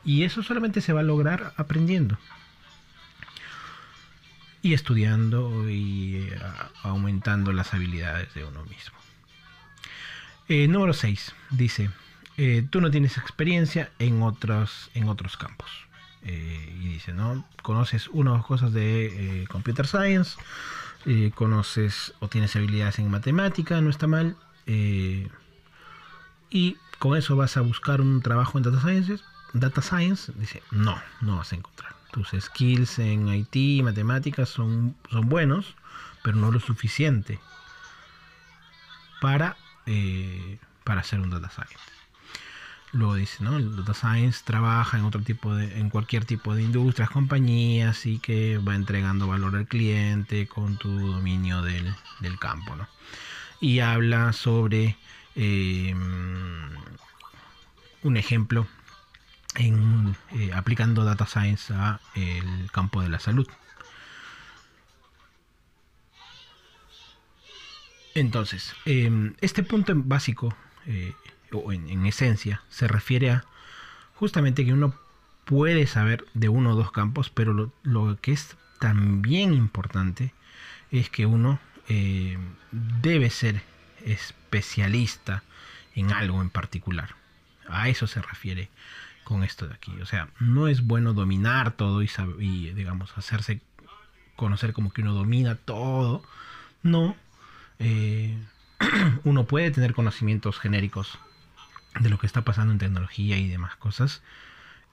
Y 0.04 0.22
eso 0.22 0.44
solamente 0.44 0.80
se 0.80 0.92
va 0.92 1.00
a 1.00 1.02
lograr 1.02 1.54
aprendiendo. 1.56 2.18
Y 4.62 4.74
estudiando 4.74 5.68
y 5.68 6.28
eh, 6.30 6.38
aumentando 6.84 7.52
las 7.52 7.74
habilidades 7.74 8.32
de 8.34 8.44
uno 8.44 8.62
mismo. 8.66 8.96
Eh, 10.48 10.68
número 10.68 10.92
6. 10.92 11.34
Dice, 11.50 11.90
eh, 12.36 12.66
tú 12.68 12.80
no 12.80 12.90
tienes 12.90 13.16
experiencia 13.16 13.90
en 13.98 14.22
otros, 14.22 14.90
en 14.94 15.08
otros 15.08 15.36
campos. 15.36 15.70
y 16.26 16.88
dice, 16.88 17.12
¿no? 17.12 17.44
Conoces 17.62 18.08
una 18.08 18.32
o 18.32 18.36
dos 18.36 18.46
cosas 18.46 18.72
de 18.72 19.46
computer 19.50 19.86
science, 19.86 20.38
conoces 21.34 22.14
o 22.20 22.28
tienes 22.28 22.56
habilidades 22.56 22.98
en 22.98 23.10
matemática, 23.10 23.78
no 23.82 23.90
está 23.90 24.06
mal. 24.06 24.34
y 26.50 26.76
con 26.98 27.18
eso 27.18 27.36
vas 27.36 27.58
a 27.58 27.60
buscar 27.60 28.00
un 28.00 28.22
trabajo 28.22 28.56
en 28.56 28.64
data 28.64 28.80
sciences, 28.80 29.22
data 29.52 29.82
science, 29.82 30.32
dice, 30.36 30.62
no, 30.70 30.98
no 31.20 31.36
vas 31.36 31.52
a 31.52 31.56
encontrar. 31.56 31.94
Tus 32.10 32.30
skills 32.40 32.98
en 33.00 33.28
IT, 33.28 33.82
matemáticas 33.82 34.48
son, 34.48 34.96
son 35.10 35.28
buenos, 35.28 35.76
pero 36.22 36.38
no 36.38 36.50
lo 36.50 36.60
suficiente 36.60 37.38
para, 39.24 39.56
eh, 39.86 40.58
para 40.84 41.00
hacer 41.00 41.20
un 41.20 41.30
data 41.30 41.50
science. 41.50 41.78
Luego 42.92 43.16
dice, 43.16 43.42
¿no? 43.42 43.56
El 43.56 43.74
data 43.76 43.92
science 43.92 44.42
trabaja 44.44 44.98
en 44.98 45.04
otro 45.04 45.20
tipo 45.20 45.54
de, 45.54 45.80
en 45.80 45.90
cualquier 45.90 46.24
tipo 46.24 46.54
de 46.54 46.62
industrias, 46.62 47.10
compañías 47.10 48.06
y 48.06 48.20
que 48.20 48.58
va 48.58 48.76
entregando 48.76 49.26
valor 49.26 49.56
al 49.56 49.66
cliente 49.66 50.46
con 50.46 50.76
tu 50.76 50.90
dominio 51.12 51.62
del, 51.62 51.94
campo, 52.38 52.76
¿no? 52.76 52.86
Y 53.60 53.80
habla 53.80 54.32
sobre 54.32 54.96
eh, 55.34 55.92
un 58.02 58.16
ejemplo 58.16 58.66
en, 59.56 60.16
eh, 60.32 60.52
aplicando 60.54 61.04
data 61.04 61.26
science 61.26 61.72
a 61.74 62.00
el 62.14 62.70
campo 62.70 63.02
de 63.02 63.08
la 63.08 63.18
salud. 63.18 63.48
Entonces, 68.14 68.74
em, 68.84 69.34
este 69.40 69.62
punto 69.62 69.92
básico, 69.96 70.54
eh, 70.86 71.14
o 71.52 71.72
en, 71.72 72.06
esencia, 72.06 72.62
se 72.68 72.88
refiere 72.88 73.30
a 73.30 73.44
justamente 74.14 74.64
que 74.64 74.72
uno 74.72 74.94
puede 75.44 75.86
saber 75.86 76.24
de 76.34 76.48
uno 76.48 76.72
o 76.72 76.76
dos 76.76 76.90
campos, 76.90 77.30
pero 77.30 77.52
lo, 77.52 77.72
lo 77.82 78.16
que 78.20 78.32
es 78.32 78.56
también 78.80 79.52
importante 79.54 80.32
es 80.90 81.10
que 81.10 81.26
uno 81.26 81.58
eh, 81.88 82.38
debe 82.70 83.30
ser 83.30 83.62
especialista 84.04 85.42
en 85.94 86.12
algo 86.12 86.40
en 86.40 86.50
particular. 86.50 87.14
A 87.68 87.88
eso 87.88 88.06
se 88.06 88.20
refiere 88.20 88.68
con 89.24 89.42
esto 89.42 89.66
de 89.66 89.74
aquí. 89.74 89.92
O 90.00 90.06
sea, 90.06 90.28
no 90.38 90.68
es 90.68 90.86
bueno 90.86 91.14
dominar 91.14 91.72
todo 91.72 92.02
y, 92.02 92.10
y, 92.38 92.72
digamos, 92.72 93.16
hacerse 93.16 93.60
conocer 94.36 94.72
como 94.72 94.92
que 94.92 95.02
uno 95.02 95.14
domina 95.14 95.56
todo. 95.56 96.22
No. 96.82 97.16
Eh, 97.78 98.36
uno 99.24 99.44
puede 99.44 99.70
tener 99.70 99.94
conocimientos 99.94 100.58
genéricos 100.58 101.18
de 102.00 102.10
lo 102.10 102.18
que 102.18 102.26
está 102.26 102.42
pasando 102.42 102.72
en 102.72 102.78
tecnología 102.78 103.38
y 103.38 103.48
demás 103.48 103.76
cosas, 103.76 104.22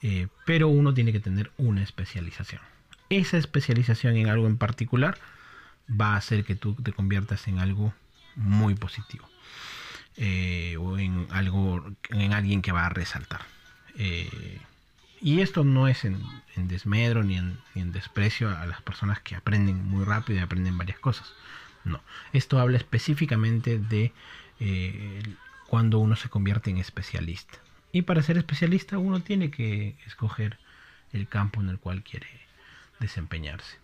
eh, 0.01 0.27
pero 0.45 0.67
uno 0.67 0.93
tiene 0.93 1.11
que 1.11 1.19
tener 1.19 1.51
una 1.57 1.83
especialización. 1.83 2.61
Esa 3.09 3.37
especialización 3.37 4.15
en 4.17 4.29
algo 4.29 4.47
en 4.47 4.57
particular 4.57 5.17
va 5.89 6.13
a 6.13 6.17
hacer 6.17 6.43
que 6.43 6.55
tú 6.55 6.75
te 6.75 6.93
conviertas 6.93 7.47
en 7.47 7.59
algo 7.59 7.93
muy 8.35 8.75
positivo. 8.75 9.27
Eh, 10.17 10.75
o 10.77 10.99
en 10.99 11.25
algo, 11.31 11.85
en 12.09 12.33
alguien 12.33 12.61
que 12.61 12.73
va 12.73 12.85
a 12.85 12.89
resaltar. 12.89 13.41
Eh, 13.97 14.59
y 15.21 15.39
esto 15.39 15.63
no 15.63 15.87
es 15.87 16.03
en, 16.03 16.21
desmedro 16.55 17.23
ni 17.23 17.37
en, 17.37 17.91
desprecio 17.91 18.49
a 18.49 18.65
las 18.65 18.81
personas 18.81 19.19
que 19.21 19.35
aprenden 19.35 19.85
muy 19.85 20.03
rápido 20.03 20.39
y 20.39 20.41
aprenden 20.41 20.77
varias 20.77 20.99
cosas. 20.99 21.33
No, 21.83 22.01
esto 22.33 22.59
habla 22.59 22.77
específicamente 22.77 23.79
de 23.79 24.13
eh, 24.59 25.23
cuando 25.67 25.99
uno 25.99 26.15
se 26.15 26.29
convierte 26.29 26.69
en 26.69 26.77
especialista. 26.77 27.59
Y 27.91 28.03
para 28.03 28.21
ser 28.21 28.37
especialista 28.37 28.97
uno 28.97 29.21
tiene 29.21 29.51
que 29.51 29.95
escoger 30.05 30.59
el 31.13 31.27
campo 31.27 31.61
en 31.61 31.69
el 31.69 31.79
cual 31.79 32.03
quiere 32.03 32.27
desempeñarse. 32.99 33.77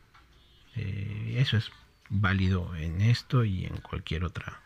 Eh, 0.75 1.35
eso 1.37 1.57
es 1.57 1.71
válido 2.09 2.75
en 2.75 3.01
esto 3.01 3.43
y 3.43 3.65
en 3.65 3.77
cualquier 3.77 4.23
otra 4.23 4.61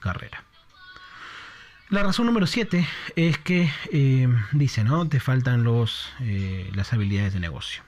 carrera. 0.00 0.44
La 1.88 2.02
razón 2.02 2.26
número 2.26 2.46
7 2.46 2.86
es 3.14 3.38
que 3.38 3.70
eh, 3.92 4.28
dice, 4.52 4.84
¿no? 4.84 5.08
Te 5.08 5.20
faltan 5.20 5.64
los, 5.64 6.12
las 6.74 6.92
habilidades 6.92 7.32
de 7.32 7.40
negocio. 7.40 7.85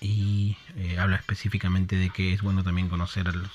Y 0.00 0.56
eh, 0.76 0.98
habla 0.98 1.16
específicamente 1.16 1.96
de 1.96 2.10
que 2.10 2.32
es 2.32 2.42
bueno 2.42 2.62
también 2.62 2.88
conocer 2.88 3.28
a 3.28 3.32
los, 3.32 3.50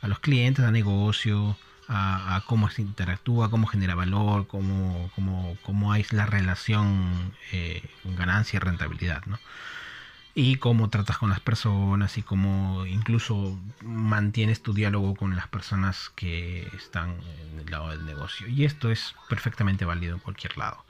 a 0.00 0.08
los 0.08 0.20
clientes, 0.20 0.64
a 0.64 0.70
negocio, 0.70 1.56
a, 1.88 2.42
cómo 2.46 2.70
se 2.70 2.82
interactúa, 2.82 3.50
cómo 3.50 3.66
genera 3.66 3.94
valor, 3.94 4.46
cómo, 4.46 5.10
cómo, 5.14 5.56
cómo 5.62 5.92
hay 5.92 6.06
la 6.10 6.26
relación 6.26 7.34
ganancia 8.04 8.56
y 8.56 8.60
rentabilidad, 8.60 9.24
¿no? 9.26 9.38
Y 10.34 10.56
cómo 10.56 10.88
tratas 10.88 11.18
con 11.18 11.28
las 11.28 11.40
personas 11.40 12.16
y 12.16 12.22
cómo 12.22 12.86
incluso 12.86 13.58
mantienes 13.82 14.62
tu 14.62 14.72
diálogo 14.72 15.14
con 15.14 15.36
las 15.36 15.46
personas 15.48 16.10
que 16.14 16.66
están 16.74 17.16
en 17.52 17.60
el 17.60 17.70
lado 17.70 17.90
del 17.90 18.06
negocio. 18.06 18.48
Y 18.48 18.64
esto 18.64 18.90
es 18.90 19.14
perfectamente 19.28 19.84
válido 19.84 20.14
en 20.14 20.20
cualquier 20.20 20.56
lado. 20.56 20.84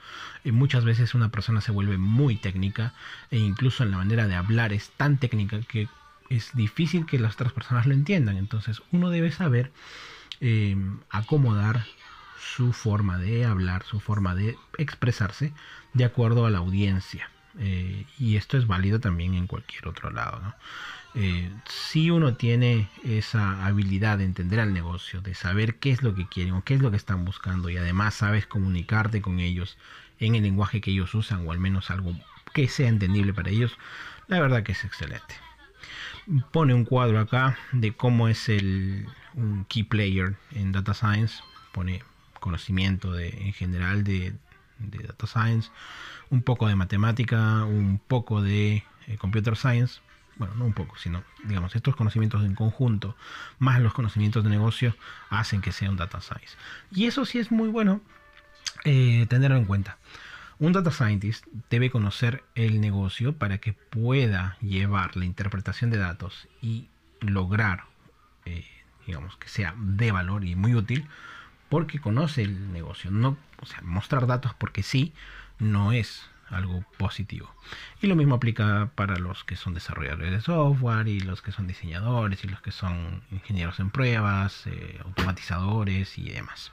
Y 0.45 0.53
muchas 0.53 0.85
veces 0.85 1.15
una 1.15 1.31
persona 1.31 1.61
se 1.61 1.73
vuelve 1.73 1.99
muy 1.99 2.37
técnica 2.37 2.95
e 3.31 3.39
incluso 3.39 3.83
en 3.83 3.91
la 3.91 3.97
manera 3.97 4.29
de 4.29 4.37
hablar 4.37 4.73
es 4.73 4.91
tan 4.91 5.19
técnica 5.19 5.61
que 5.63 5.89
es 6.31 6.53
difícil 6.55 7.05
que 7.05 7.19
las 7.19 7.35
otras 7.35 7.53
personas 7.53 7.87
lo 7.87 7.95
entiendan. 7.95 8.37
Entonces 8.37 8.81
uno 8.93 9.11
debe 9.11 9.33
saber 9.33 9.73
eh, 10.41 10.77
acomodar 11.11 11.85
su 12.39 12.73
forma 12.73 13.19
de 13.19 13.45
hablar, 13.45 13.83
su 13.85 13.99
forma 13.99 14.37
de 14.37 14.57
expresarse 14.79 15.53
de 15.95 16.05
acuerdo 16.05 16.47
a 16.47 16.51
la 16.51 16.59
audiencia. 16.59 17.29
Eh, 17.59 18.07
y 18.19 18.37
esto 18.37 18.57
es 18.57 18.67
válido 18.67 19.01
también 19.01 19.35
en 19.35 19.47
cualquier 19.47 19.89
otro 19.89 20.11
lado. 20.11 20.41
Eh, 21.15 21.51
si 21.67 22.11
uno 22.11 22.35
tiene 22.35 22.89
esa 23.05 23.67
habilidad 23.67 24.19
de 24.19 24.25
entender 24.25 24.61
al 24.61 24.73
negocio, 24.73 25.21
de 25.21 25.35
saber 25.35 25.77
qué 25.77 25.91
es 25.91 26.03
lo 26.03 26.15
que 26.15 26.27
quieren 26.27 26.55
o 26.55 26.65
qué 26.65 26.75
es 26.75 26.81
lo 26.81 26.91
que 26.91 26.97
están 26.97 27.25
buscando 27.25 27.69
y 27.69 27.77
además 27.77 28.15
sabes 28.15 28.47
comunicarte 28.47 29.21
con 29.21 29.39
ellos 29.39 29.77
en 30.19 30.35
el 30.37 30.43
lenguaje 30.43 30.81
que 30.81 30.91
ellos 30.91 31.15
usan 31.15 31.47
o 31.47 31.53
al 31.53 31.59
menos 31.59 31.91
algo 31.91 32.15
que 32.55 32.69
sea 32.69 32.89
entendible 32.89 33.35
para 33.35 33.51
ellos, 33.51 33.77
la 34.29 34.41
verdad 34.41 34.63
que 34.63 34.73
es 34.73 34.85
excelente. 34.85 35.35
Pone 36.51 36.73
un 36.73 36.85
cuadro 36.85 37.19
acá 37.19 37.59
de 37.73 37.93
cómo 37.93 38.29
es 38.29 38.49
el 38.49 39.07
un 39.35 39.65
key 39.65 39.83
player 39.83 40.37
en 40.53 40.73
data 40.73 40.95
science, 40.95 41.43
pone 41.73 42.03
conocimiento 42.41 43.13
de, 43.13 43.29
en 43.29 43.53
general 43.53 44.05
de, 44.05 44.35
de 44.91 45.07
data 45.07 45.27
science, 45.27 45.71
un 46.31 46.43
poco 46.43 46.69
de 46.69 46.77
matemática, 46.77 47.65
un 47.65 48.01
poco 48.07 48.43
de 48.43 48.85
eh, 49.07 49.17
computer 49.19 49.57
science, 49.57 50.01
bueno, 50.37 50.55
no 50.55 50.65
un 50.65 50.73
poco, 50.73 50.97
sino, 50.97 51.23
digamos, 51.45 51.77
estos 51.77 51.95
conocimientos 51.95 52.45
en 52.45 52.55
conjunto, 52.55 53.17
más 53.59 53.81
los 53.81 53.93
conocimientos 53.93 54.43
de 54.45 54.51
negocio, 54.51 54.97
hacen 55.31 55.61
que 55.61 55.73
sea 55.73 55.91
un 55.91 55.97
data 55.97 56.21
science. 56.21 56.57
Y 56.91 57.07
eso 57.07 57.25
sí 57.25 57.39
es 57.39 57.51
muy 57.51 57.69
bueno 57.69 58.01
eh, 58.85 59.27
tenerlo 59.29 59.57
en 59.57 59.65
cuenta. 59.65 59.99
Un 60.59 60.73
data 60.73 60.91
scientist 60.91 61.45
debe 61.71 61.91
conocer 61.91 62.45
el 62.55 62.81
negocio 62.81 63.37
para 63.37 63.59
que 63.59 63.73
pueda 63.73 64.57
llevar 64.61 65.17
la 65.17 65.25
interpretación 65.25 65.91
de 65.91 65.99
datos 65.99 66.49
y 66.61 66.89
lograr, 67.21 67.85
eh, 68.45 68.67
digamos, 69.07 69.37
que 69.37 69.49
sea 69.49 69.75
de 69.77 70.13
valor 70.13 70.45
y 70.45 70.55
muy 70.55 70.75
útil 70.75 71.09
porque 71.73 72.01
conoce 72.01 72.43
el 72.43 72.71
negocio. 72.71 73.11
No, 73.11 73.39
mostrar 73.81 74.27
datos 74.27 74.53
porque 74.53 74.83
sí 74.83 75.15
no 75.59 75.93
es 75.93 76.29
algo 76.51 76.85
positivo. 76.99 77.51
Y 78.03 78.09
lo 78.09 78.15
mismo 78.15 78.35
aplica 78.35 78.91
para 78.95 79.17
los 79.17 79.43
que 79.45 79.57
son 79.57 79.73
desarrolladores 79.73 80.33
de 80.33 80.43
software 80.43 81.09
y 81.09 81.21
los 81.21 81.41
que 81.41 81.51
son 81.51 81.67
diseñadores 81.67 82.45
y 82.45 82.49
los 82.49 82.61
que 82.61 82.73
son 82.73 83.23
ingenieros 83.31 83.81
en 83.81 83.89
pruebas, 83.89 84.67
eh, 84.67 85.01
automatizadores 85.03 86.19
y 86.19 86.29
demás. 86.29 86.73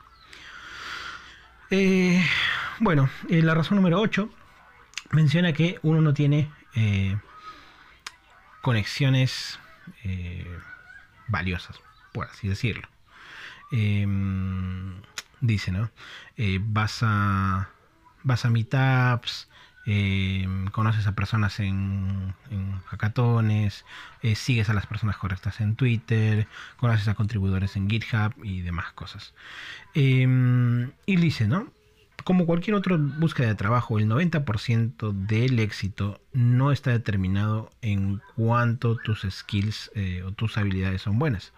Eh, 1.71 2.21
bueno, 2.81 3.09
eh, 3.29 3.41
la 3.41 3.55
razón 3.55 3.77
número 3.77 4.01
8 4.01 4.29
menciona 5.11 5.53
que 5.53 5.79
uno 5.81 6.01
no 6.01 6.13
tiene 6.13 6.51
conexiones 8.61 9.59
valiosas, 11.29 11.79
por 12.11 12.27
así 12.27 12.49
decirlo. 12.49 12.89
Em, 13.71 15.01
dice, 15.41 15.71
¿no? 15.71 15.89
vas 16.61 16.99
a 17.01 17.69
vas 18.23 18.45
a 18.45 18.49
meetups, 18.49 19.47
eh, 19.85 20.47
conoces 20.71 21.07
a 21.07 21.13
personas 21.13 21.59
en, 21.59 22.35
hackatones, 22.85 23.85
eh, 24.21 24.35
sigues 24.35 24.69
a 24.69 24.73
las 24.73 24.85
personas 24.85 25.17
correctas 25.17 25.61
en 25.61 25.75
Twitter, 25.75 26.47
conoces 26.77 27.07
a 27.07 27.15
contribuidores 27.15 27.75
en 27.75 27.89
GitHub 27.89 28.33
y 28.43 28.61
demás 28.61 28.91
cosas. 28.93 29.33
Em, 29.93 30.91
y 31.05 31.15
dice, 31.15 31.47
¿no? 31.47 31.71
Como 32.23 32.45
cualquier 32.45 32.75
otra 32.75 32.97
búsqueda 32.99 33.47
de 33.47 33.55
trabajo, 33.55 33.97
el 33.97 34.07
90% 34.07 35.11
del 35.11 35.57
éxito 35.59 36.21
no 36.33 36.71
está 36.71 36.91
determinado 36.91 37.71
en 37.81 38.21
cuánto 38.35 38.95
tus 38.97 39.25
skills 39.27 39.89
eh, 39.95 40.21
o 40.23 40.31
tus 40.33 40.57
habilidades 40.57 41.01
son 41.01 41.17
buenas. 41.17 41.53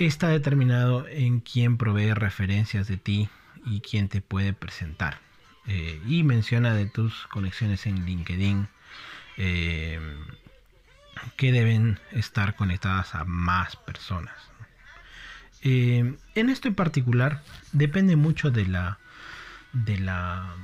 Está 0.00 0.28
determinado 0.28 1.06
en 1.08 1.40
quién 1.40 1.76
provee 1.76 2.14
referencias 2.14 2.88
de 2.88 2.96
ti 2.96 3.28
y 3.66 3.82
quién 3.82 4.08
te 4.08 4.22
puede 4.22 4.54
presentar. 4.54 5.18
Eh, 5.66 6.00
y 6.06 6.22
menciona 6.22 6.72
de 6.72 6.86
tus 6.86 7.26
conexiones 7.26 7.84
en 7.84 8.06
LinkedIn 8.06 8.66
eh, 9.36 10.00
que 11.36 11.52
deben 11.52 11.98
estar 12.12 12.56
conectadas 12.56 13.14
a 13.14 13.24
más 13.26 13.76
personas. 13.76 14.34
Eh, 15.60 16.16
en 16.34 16.48
esto 16.48 16.68
en 16.68 16.74
particular 16.76 17.42
depende 17.72 18.16
mucho 18.16 18.50
de 18.50 18.64
la, 18.64 18.98
de 19.74 19.98
la 19.98 20.54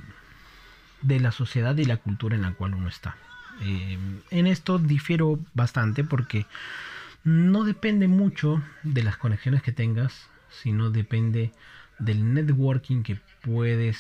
de 1.03 1.21
la 1.21 1.31
sociedad 1.31 1.77
y 1.77 1.85
la 1.85 1.99
cultura 1.99 2.37
en 2.37 2.43
la 2.43 2.55
cual 2.55 2.73
uno 2.73 2.89
está. 2.89 3.19
en 3.61 4.47
esto 4.47 4.79
difiero 4.79 5.39
bastante 5.53 6.05
porque 6.05 6.47
no 7.27 7.65
depende 7.65 8.07
mucho 8.07 8.63
de 8.85 9.03
las 9.03 9.17
conexiones 9.17 9.61
que 9.61 9.73
tengas, 9.73 10.31
sino 10.49 10.91
depende 10.91 11.53
del 11.99 12.33
networking 12.33 13.03
que 13.03 13.19
puedes 13.43 13.99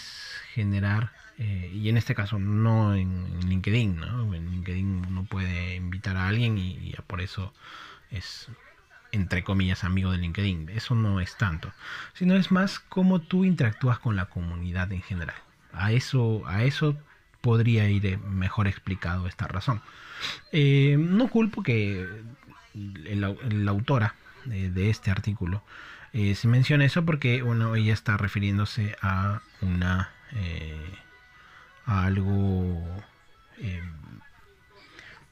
generar, 0.54 1.10
eh, 1.36 1.72
y 1.74 1.88
en 1.88 1.96
este 1.96 2.14
caso 2.14 2.38
no 2.38 2.94
en, 2.94 3.40
LinkedIn, 3.48 3.96
¿no? 3.96 4.32
En 4.32 4.48
LinkedIn 4.48 5.06
uno 5.08 5.24
puede 5.24 5.74
invitar 5.74 6.16
a 6.16 6.28
alguien 6.28 6.56
y, 6.56 6.94
por 7.08 7.20
eso 7.20 7.52
es 8.12 8.48
entre 9.10 9.42
comillas 9.42 9.82
amigo 9.82 10.12
de 10.12 10.18
LinkedIn. 10.18 10.68
Eso 10.68 10.94
no 10.94 11.18
es 11.20 11.36
tanto, 11.36 11.72
sino 12.14 12.36
es 12.36 12.52
más 12.52 12.78
cómo 12.78 13.20
tú 13.20 13.44
interactúas 13.44 13.98
con 13.98 14.14
la 14.14 14.26
comunidad 14.26 14.92
en 14.92 15.02
general. 15.02 15.36
A 15.72 15.90
eso, 15.90 16.44
a 16.46 16.62
eso 16.62 16.96
podría 17.40 17.88
ir 17.88 18.18
mejor 18.18 18.66
explicado 18.66 19.26
esta 19.26 19.46
razón. 19.46 19.80
Eh, 20.52 20.96
no 20.98 21.28
culpo 21.28 21.62
que 21.62 22.06
la 22.74 23.70
autora 23.70 24.14
de 24.44 24.90
este 24.90 25.10
artículo 25.10 25.62
eh, 26.12 26.34
se 26.34 26.48
menciona 26.48 26.84
eso 26.84 27.04
porque 27.04 27.42
bueno, 27.42 27.74
ella 27.74 27.92
está 27.92 28.16
refiriéndose 28.16 28.96
a 29.02 29.42
una 29.60 30.10
eh, 30.32 30.98
a 31.84 32.04
algo 32.04 32.82
eh, 33.58 33.82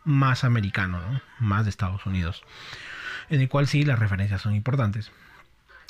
más 0.04 0.44
americano, 0.44 1.00
más 1.38 1.64
de 1.64 1.70
Estados 1.70 2.04
Unidos, 2.06 2.42
en 3.30 3.40
el 3.40 3.48
cual 3.48 3.66
sí 3.66 3.84
las 3.84 3.98
referencias 3.98 4.42
son 4.42 4.54
importantes. 4.54 5.10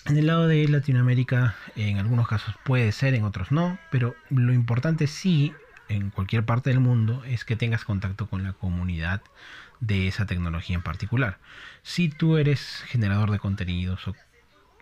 En 0.06 0.16
el 0.16 0.26
lado 0.26 0.46
de 0.46 0.68
Latinoamérica, 0.68 1.56
en 1.76 1.98
algunos 1.98 2.28
casos 2.28 2.54
puede 2.62 2.92
ser, 2.92 3.14
en 3.14 3.24
otros 3.24 3.50
no, 3.50 3.78
pero 3.90 4.14
lo 4.30 4.52
importante 4.52 5.06
sí, 5.06 5.52
en 5.88 6.10
cualquier 6.10 6.44
parte 6.44 6.70
del 6.70 6.80
mundo, 6.80 7.22
es 7.24 7.44
que 7.44 7.56
tengas 7.56 7.84
contacto 7.84 8.26
con 8.28 8.42
la 8.42 8.52
comunidad 8.52 9.22
de 9.80 10.08
esa 10.08 10.26
tecnología 10.26 10.76
en 10.76 10.82
particular. 10.82 11.38
Si 11.82 12.08
tú 12.08 12.36
eres 12.36 12.82
generador 12.86 13.30
de 13.30 13.38
contenidos 13.38 14.06
o 14.08 14.14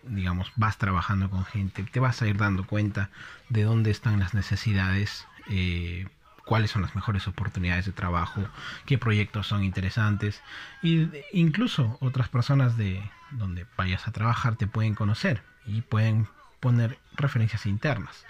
digamos, 0.04 0.52
vas 0.56 0.78
trabajando 0.78 1.30
con 1.30 1.44
gente, 1.44 1.84
te 1.84 2.00
vas 2.00 2.22
a 2.22 2.26
ir 2.26 2.36
dando 2.36 2.66
cuenta 2.66 3.10
de 3.48 3.62
dónde 3.62 3.90
están 3.90 4.18
las 4.18 4.34
necesidades, 4.34 5.26
eh, 5.48 6.06
cuáles 6.44 6.70
son 6.70 6.82
las 6.82 6.94
mejores 6.94 7.28
oportunidades 7.28 7.86
de 7.86 7.92
trabajo, 7.92 8.42
qué 8.84 8.98
proyectos 8.98 9.46
son 9.46 9.62
interesantes 9.62 10.42
y 10.82 11.08
incluso 11.32 11.98
otras 12.00 12.28
personas 12.28 12.76
de 12.76 13.02
donde 13.30 13.66
vayas 13.76 14.08
a 14.08 14.12
trabajar 14.12 14.56
te 14.56 14.66
pueden 14.66 14.94
conocer 14.94 15.42
y 15.66 15.82
pueden 15.82 16.26
poner 16.60 16.98
referencias 17.14 17.66
internas. 17.66 18.24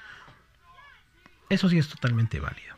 Eso 1.52 1.68
sí 1.68 1.76
es 1.76 1.86
totalmente 1.86 2.40
válido. 2.40 2.74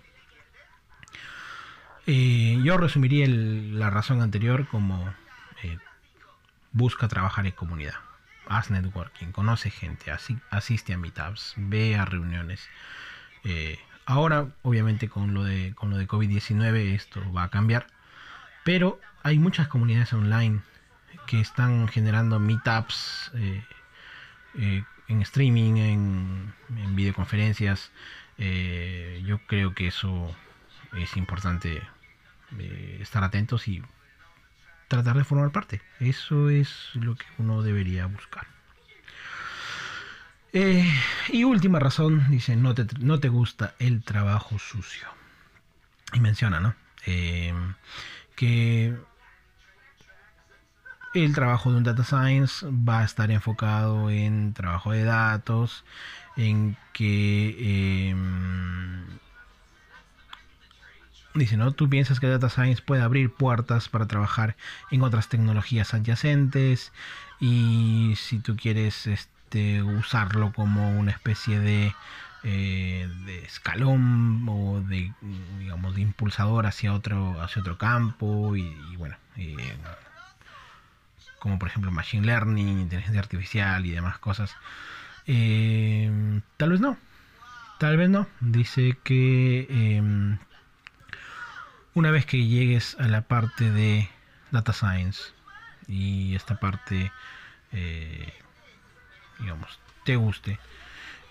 Eh, 2.08 2.58
yo 2.64 2.76
resumiría 2.76 3.24
la 3.28 3.88
razón 3.88 4.20
anterior 4.20 4.66
como 4.66 5.14
eh, 5.62 5.78
busca 6.72 7.06
trabajar 7.06 7.46
en 7.46 7.52
comunidad 7.52 7.94
haz 8.46 8.70
networking, 8.70 9.28
conoce 9.28 9.70
gente, 9.70 10.10
asiste 10.50 10.92
a 10.92 10.98
meetups, 10.98 11.54
ve 11.56 11.96
a 11.96 12.04
reuniones. 12.04 12.68
Eh, 13.44 13.78
ahora, 14.06 14.48
obviamente, 14.62 15.08
con 15.08 15.32
lo 15.34 15.44
de, 15.44 15.70
de 15.70 16.08
COVID-19 16.08 16.94
esto 16.94 17.32
va 17.32 17.44
a 17.44 17.50
cambiar, 17.50 17.86
pero 18.64 19.00
hay 19.22 19.38
muchas 19.38 19.68
comunidades 19.68 20.12
online 20.12 20.60
que 21.26 21.40
están 21.40 21.86
generando 21.88 22.40
meetups 22.40 23.30
en 24.54 25.22
streaming, 25.22 25.76
en 25.76 26.96
videoconferencias. 26.96 27.92
Yo 28.38 29.38
creo 29.46 29.74
que 29.74 29.86
eso 29.88 30.34
es 30.96 31.16
importante 31.16 31.82
estar 33.00 33.24
atentos 33.24 33.68
y 33.68 33.82
tratar 34.88 35.16
de 35.16 35.24
formar 35.24 35.50
parte. 35.50 35.82
Eso 36.00 36.50
es 36.50 36.90
lo 36.94 37.16
que 37.16 37.26
uno 37.38 37.62
debería 37.62 38.06
buscar. 38.06 38.46
Eh, 40.52 40.88
y 41.30 41.42
última 41.42 41.80
razón, 41.80 42.30
dice, 42.30 42.54
no 42.54 42.74
te, 42.74 42.86
no 43.00 43.18
te 43.18 43.28
gusta 43.28 43.74
el 43.80 44.04
trabajo 44.04 44.58
sucio. 44.58 45.08
Y 46.12 46.20
menciona, 46.20 46.60
¿no? 46.60 46.76
Eh, 47.06 47.52
que 48.36 48.96
el 51.12 51.34
trabajo 51.34 51.70
de 51.70 51.78
un 51.78 51.84
data 51.84 52.04
science 52.04 52.66
va 52.66 53.00
a 53.00 53.04
estar 53.04 53.30
enfocado 53.32 54.10
en 54.10 54.52
trabajo 54.54 54.92
de 54.92 55.04
datos, 55.04 55.84
en 56.36 56.76
que 56.92 58.10
em, 58.10 59.04
Dice, 61.34 61.56
¿no? 61.56 61.72
Tú 61.72 61.90
piensas 61.90 62.20
que 62.20 62.28
Data 62.28 62.48
Science 62.48 62.80
puede 62.80 63.02
abrir 63.02 63.28
puertas 63.28 63.88
para 63.88 64.06
trabajar 64.06 64.54
en 64.92 65.02
otras 65.02 65.28
tecnologías 65.28 65.92
adyacentes 65.92 66.92
y 67.40 68.14
si 68.16 68.38
tú 68.38 68.56
quieres 68.56 69.08
este, 69.08 69.82
usarlo 69.82 70.52
como 70.52 70.96
una 70.96 71.10
especie 71.10 71.58
de, 71.58 71.92
eh, 72.44 73.10
de 73.26 73.44
escalón 73.44 74.46
o 74.48 74.80
de, 74.80 75.12
digamos, 75.58 75.96
de 75.96 76.02
impulsador 76.02 76.66
hacia 76.66 76.94
otro, 76.94 77.42
hacia 77.42 77.62
otro 77.62 77.78
campo 77.78 78.54
y, 78.54 78.94
bueno, 78.96 79.16
eh, 79.36 79.56
como 81.40 81.58
por 81.58 81.68
ejemplo 81.68 81.90
Machine 81.90 82.26
Learning, 82.26 82.78
inteligencia 82.78 83.20
artificial 83.20 83.84
y 83.86 83.90
demás 83.90 84.18
cosas. 84.18 84.54
Eh, 85.26 86.40
tal 86.56 86.70
vez 86.70 86.80
no, 86.80 86.98
tal 87.78 87.96
vez 87.96 88.08
no. 88.10 88.26
Dice 88.40 88.96
que 89.02 89.66
em, 89.70 90.38
una 91.94 92.10
vez 92.10 92.26
que 92.26 92.46
llegues 92.46 92.96
a 92.98 93.08
la 93.08 93.22
parte 93.22 93.70
de 93.70 94.08
data 94.50 94.72
science 94.72 95.32
y 95.86 96.34
esta 96.34 96.56
parte, 96.56 97.12
eh, 97.72 98.32
digamos, 99.38 99.78
te 100.04 100.16
guste, 100.16 100.58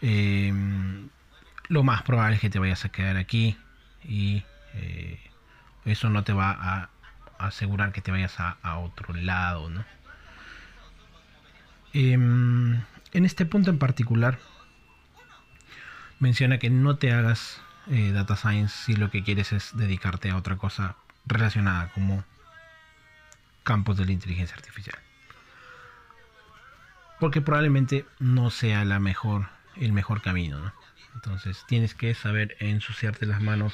em, 0.01 1.09
lo 1.69 1.83
más 1.83 2.03
probable 2.03 2.35
es 2.35 2.41
que 2.41 2.49
te 2.49 2.59
vayas 2.59 2.85
a 2.85 2.89
quedar 2.89 3.17
aquí 3.17 3.57
y 4.03 4.43
eh, 4.73 5.19
eso 5.85 6.09
no 6.09 6.23
te 6.23 6.33
va 6.33 6.51
a 6.51 6.89
asegurar 7.37 7.91
que 7.91 8.01
te 8.01 8.11
vayas 8.11 8.39
a, 8.39 8.77
otro 8.77 9.13
lado, 9.13 9.69
¿no? 9.69 9.85
En 13.13 13.25
este 13.25 13.45
punto 13.45 13.69
en 13.69 13.77
particular, 13.77 14.39
menciona 16.19 16.57
que 16.57 16.69
no 16.69 16.97
te 16.97 17.11
hagas 17.11 17.61
eh, 17.91 18.11
data 18.11 18.35
science 18.35 18.75
si 18.85 18.95
lo 18.95 19.11
que 19.11 19.23
quieres 19.23 19.51
es 19.51 19.75
dedicarte 19.75 20.31
a 20.31 20.37
otra 20.37 20.57
cosa 20.57 20.95
relacionada 21.25 21.89
como 21.89 22.23
campos 23.63 23.97
de 23.97 24.05
la 24.05 24.11
inteligencia 24.11 24.55
artificial. 24.55 24.97
Porque 27.19 27.41
probablemente 27.41 28.05
no 28.19 28.49
sea 28.49 28.81
el 28.81 28.99
mejor 28.99 30.21
camino. 30.21 30.59
¿no? 30.59 30.73
Entonces 31.15 31.63
tienes 31.67 31.93
que 31.93 32.13
saber 32.15 32.57
ensuciarte 32.59 33.25
las 33.25 33.41
manos 33.41 33.73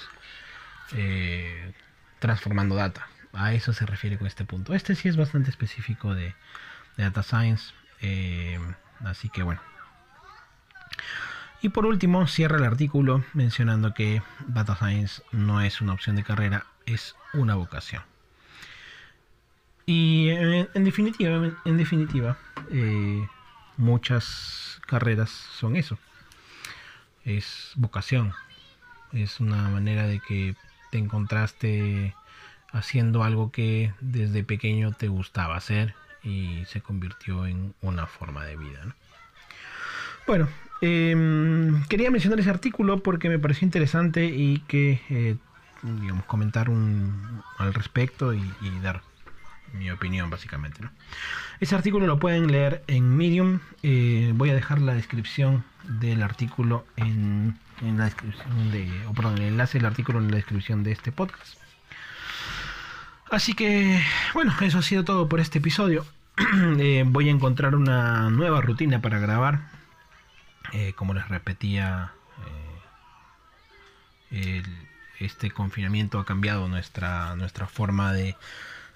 eh, 0.94 1.74
transformando 2.20 2.76
data. 2.76 3.08
A 3.34 3.54
eso 3.54 3.74
se 3.74 3.86
refiere 3.86 4.18
con 4.18 4.28
este 4.28 4.44
punto. 4.44 4.74
Este 4.74 4.96
sí 4.96 5.08
es 5.08 5.16
bastante 5.16 5.50
específico 5.50 6.14
de, 6.14 6.36
Data 6.98 7.24
Science. 7.24 7.74
Eh, 8.02 8.60
así 9.04 9.30
que 9.30 9.44
bueno. 9.44 9.62
Y 11.62 11.70
por 11.70 11.86
último, 11.86 12.26
cierra 12.28 12.58
el 12.58 12.64
artículo 12.64 13.24
mencionando 13.34 13.94
que 13.94 14.22
Data 14.48 14.76
Science 14.76 15.22
no 15.32 15.62
es 15.62 15.82
una 15.82 15.94
opción 15.94 16.16
de 16.16 16.24
carrera, 16.24 16.66
es 16.86 17.16
una 17.34 17.56
vocación. 17.56 18.02
Y 19.86 20.30
en, 20.30 20.84
definitiva, 20.84 21.52
en 21.66 21.78
definitiva 21.78 22.38
eh, 22.72 23.28
muchas 23.76 24.80
carreras 24.86 25.30
son 25.30 25.76
eso. 25.76 25.98
Es 27.26 27.74
vocación. 27.76 28.34
Es 29.12 29.40
una 29.40 29.68
manera 29.70 30.08
de 30.08 30.20
que 30.20 30.56
te 30.92 31.00
encontraste 31.00 32.16
haciendo 32.72 33.24
algo 33.24 33.52
que 33.52 33.94
desde 34.00 34.44
pequeño 34.44 34.92
te 34.94 35.08
gustaba 35.08 35.58
hacer 35.58 35.96
y 36.24 36.64
se 36.66 36.82
convirtió 36.82 37.46
en 37.46 37.74
una 37.82 38.06
forma 38.08 38.46
de 38.46 38.58
vida. 38.58 38.96
Bueno, 40.28 40.48
em, 40.82 41.84
quería 41.86 42.12
mencionar 42.12 42.40
ese 42.40 42.50
artículo 42.50 43.02
porque 43.02 43.30
me 43.30 43.40
pareció 43.40 43.66
interesante 43.66 44.26
y 44.26 44.60
que, 44.68 45.02
eh, 45.10 45.38
digamos, 45.82 46.26
comentar 46.26 46.70
un, 46.70 47.42
al 47.58 47.74
respecto 47.74 48.34
y 48.34 48.54
dar 48.82 49.02
mi 49.74 49.92
opinión 49.92 50.30
básicamente. 50.30 50.82
¿no? 50.82 50.92
Ese 51.60 51.76
artículo 51.76 52.08
lo 52.08 52.20
pueden 52.20 52.52
leer 52.52 52.84
en 52.88 53.16
Medium. 53.16 53.60
Eh, 53.84 54.32
voy 54.36 54.50
a 54.50 54.54
dejar 54.54 54.80
la 54.82 54.94
descripción 54.94 55.64
del 55.84 56.24
artículo 56.24 56.86
en, 56.96 57.58
la 57.82 58.06
descripción 58.06 58.72
de, 58.72 58.90
o 59.08 59.14
perdón, 59.14 59.38
el 59.38 59.44
enlace 59.44 59.78
del 59.78 59.86
artículo 59.86 60.20
en 60.20 60.30
la 60.30 60.38
descripción 60.38 60.84
de 60.84 60.92
este 60.92 61.12
podcast. 61.12 61.58
Así 63.32 63.54
que, 63.54 64.04
bueno, 64.34 64.54
eso 64.62 64.80
ha 64.80 64.82
sido 64.82 65.04
todo 65.04 65.30
por 65.30 65.40
este 65.40 65.60
episodio. 65.60 66.06
Eh, 66.80 67.04
voy 67.06 67.28
a 67.28 67.32
encontrar 67.32 67.76
una 67.76 68.30
nueva 68.30 68.62
rutina 68.62 69.02
para 69.02 69.20
grabar. 69.20 69.70
Eh, 70.72 70.94
como 70.94 71.14
les 71.14 71.28
repetía, 71.28 72.14
este 75.20 75.52
confinamiento 75.52 76.20
ha 76.20 76.26
cambiado 76.26 76.68
nuestra, 76.68 77.36
nuestra 77.36 77.68
forma 77.68 78.14
de, 78.14 78.38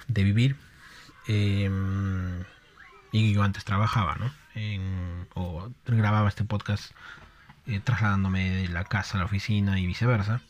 de 0.08 0.24
vivir. 0.24 0.56
Em, 1.28 2.44
y 3.12 3.34
yo 3.34 3.44
antes 3.44 3.66
trabajaba, 3.66 4.16
¿no? 4.16 4.32
o 5.34 5.70
grababa 5.88 6.30
este 6.30 6.44
podcast 6.44 6.92
eh, 7.66 7.80
trasladándome 7.84 8.50
de 8.50 8.68
la 8.68 8.84
casa 8.84 9.16
a 9.16 9.20
la 9.20 9.26
oficina 9.26 9.80
y 9.80 9.88
viceversa. 9.88 10.42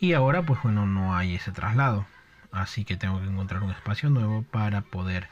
Y 0.00 0.12
ahora, 0.12 0.42
pues 0.42 0.62
bueno, 0.62 0.86
no 0.86 1.16
hay 1.16 1.34
ese 1.34 1.52
traslado. 1.52 2.06
Así 2.52 2.84
que 2.84 2.96
tengo 2.96 3.20
que 3.20 3.26
encontrar 3.26 3.62
un 3.62 3.70
espacio 3.70 4.10
nuevo 4.10 4.42
para 4.42 4.82
poder 4.82 5.28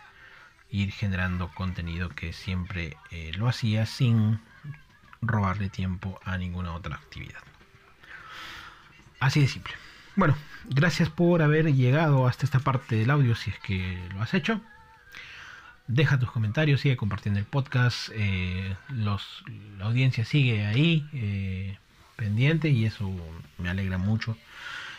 ir 0.71 0.91
generando 0.93 1.51
contenido 1.55 2.09
que 2.11 2.33
siempre 2.33 2.97
eh, 3.11 3.33
lo 3.37 3.49
hacía 3.49 3.87
sin 3.87 4.41
robarle 5.23 5.71
tiempo 5.71 6.21
a 6.25 6.37
ninguna 6.37 6.75
otra 6.75 6.97
actividad. 6.97 7.41
Así 9.21 9.41
de 9.41 9.49
simple. 9.49 9.75
Bueno, 10.15 10.37
gracias 10.65 11.11
por 11.11 11.43
haber 11.43 11.75
llegado 11.75 12.27
hasta 12.27 12.47
esta 12.47 12.61
parte 12.61 12.97
del 12.97 13.11
audio 13.11 13.35
si 13.35 13.51
es 13.51 13.59
que 13.61 13.99
lo 14.15 14.23
has 14.23 14.35
hecho. 14.35 14.61
Deja 15.89 16.19
tus 16.19 16.31
comentarios, 16.31 16.81
sigue 16.81 16.97
compartiendo 16.97 17.39
el 17.39 17.47
podcast. 17.47 18.11
Eh, 18.13 18.75
la 18.89 19.19
audiencia 19.85 20.25
sigue 20.25 20.67
ahí 20.67 21.09
eh, 21.13 21.79
pendiente 22.17 22.71
y 22.71 22.87
eso 22.87 23.15
me 23.59 23.69
alegra 23.69 23.99
mucho. 23.99 24.37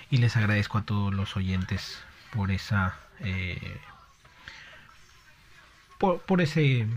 Y 0.09 0.17
les 0.17 0.37
agradezco 0.37 0.77
a 0.77 0.83
todos 0.83 1.13
los 1.13 1.35
oyentes 1.35 2.01
por 2.33 2.51
esa 2.51 2.97
eh, 3.19 3.79
por, 5.97 6.41
ese 6.41 6.87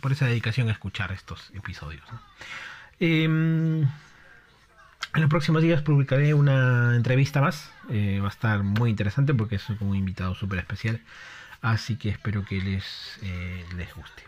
por 0.00 0.12
esa 0.12 0.26
dedicación 0.26 0.68
a 0.68 0.72
escuchar 0.72 1.12
estos 1.12 1.50
episodios. 1.54 2.04
Em, 2.98 3.82
en 3.82 5.20
los 5.20 5.30
próximos 5.30 5.62
días 5.62 5.82
publicaré 5.82 6.34
una 6.34 6.94
entrevista 6.96 7.40
más. 7.40 7.72
Eh, 7.88 8.20
va 8.20 8.28
a 8.28 8.30
estar 8.30 8.62
muy 8.62 8.90
interesante 8.90 9.34
porque 9.34 9.56
es 9.56 9.68
un 9.68 9.96
invitado 9.96 10.34
súper 10.34 10.58
especial. 10.58 11.00
Así 11.62 11.96
que 11.96 12.08
espero 12.08 12.44
que 12.44 12.60
les, 12.60 13.18
eh, 13.22 13.64
les 13.76 13.94
guste. 13.94 14.22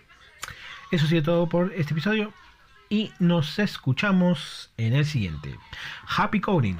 Eso 0.90 1.06
ha 1.06 1.08
sido 1.08 1.22
todo 1.22 1.48
por 1.48 1.72
este 1.74 1.92
episodio. 1.92 2.32
Y 2.88 3.12
nos 3.18 3.58
escuchamos 3.58 4.70
en 4.76 4.92
el 4.94 5.06
siguiente. 5.06 5.56
Happy 6.06 6.40
Coding. 6.40 6.76